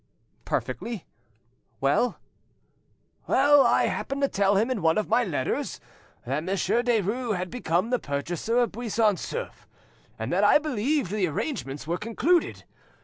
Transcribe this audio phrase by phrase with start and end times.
[0.45, 1.05] "Perfectly.
[1.79, 2.17] Well?"
[3.27, 5.79] "Well, I happened to tell him in one of my letters
[6.25, 9.67] that Monsieur Derues had become the purchaser of Buisson Souef,
[10.17, 12.63] and that I believed the arrangements were concluded.